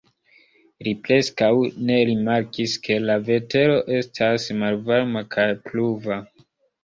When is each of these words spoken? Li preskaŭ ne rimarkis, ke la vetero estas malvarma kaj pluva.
Li 0.85 0.91
preskaŭ 1.07 1.49
ne 1.89 1.97
rimarkis, 2.09 2.73
ke 2.87 2.97
la 3.03 3.17
vetero 3.27 3.77
estas 3.99 4.47
malvarma 4.63 5.25
kaj 5.37 5.47
pluva. 5.69 6.19